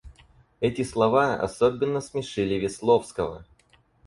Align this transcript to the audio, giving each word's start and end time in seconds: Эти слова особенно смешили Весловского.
Эти 0.61 0.81
слова 0.83 1.35
особенно 1.35 2.01
смешили 2.01 2.55
Весловского. 2.55 3.45